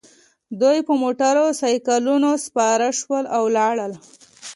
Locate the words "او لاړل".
3.37-3.93